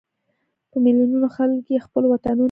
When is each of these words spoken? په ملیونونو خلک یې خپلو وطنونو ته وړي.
په 0.69 0.77
ملیونونو 0.83 1.27
خلک 1.35 1.63
یې 1.73 1.83
خپلو 1.85 2.05
وطنونو 2.11 2.29
ته 2.35 2.37
وړي. 2.37 2.39